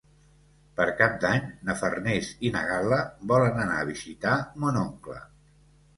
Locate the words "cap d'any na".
1.01-1.75